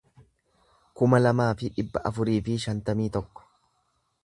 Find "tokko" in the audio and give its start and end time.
3.19-3.49